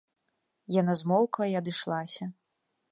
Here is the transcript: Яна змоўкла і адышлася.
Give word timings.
Яна 0.81 0.95
змоўкла 1.01 1.45
і 1.53 1.57
адышлася. 1.61 2.23